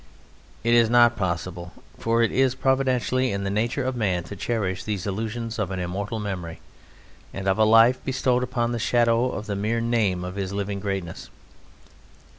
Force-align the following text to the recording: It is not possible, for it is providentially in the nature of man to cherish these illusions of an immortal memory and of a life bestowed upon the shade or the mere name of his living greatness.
It 0.63 0.73
is 0.73 0.89
not 0.89 1.15
possible, 1.15 1.73
for 1.99 2.23
it 2.23 2.31
is 2.31 2.55
providentially 2.55 3.31
in 3.31 3.43
the 3.43 3.51
nature 3.51 3.83
of 3.83 3.95
man 3.95 4.23
to 4.23 4.35
cherish 4.35 4.83
these 4.83 5.05
illusions 5.05 5.59
of 5.59 5.69
an 5.69 5.79
immortal 5.79 6.17
memory 6.19 6.59
and 7.35 7.47
of 7.47 7.59
a 7.59 7.65
life 7.65 8.03
bestowed 8.03 8.41
upon 8.41 8.71
the 8.71 8.79
shade 8.79 9.07
or 9.07 9.39
the 9.43 9.55
mere 9.55 9.79
name 9.79 10.23
of 10.23 10.37
his 10.37 10.53
living 10.53 10.79
greatness. 10.79 11.29